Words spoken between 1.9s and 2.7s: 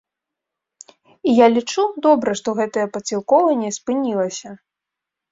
добра, што